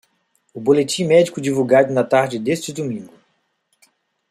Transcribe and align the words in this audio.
O 0.51 0.59
boletim 0.59 1.05
médico 1.05 1.39
divulgado 1.39 1.93
na 1.93 2.03
tarde 2.03 2.39
deste 2.39 2.73
domingo. 2.73 3.13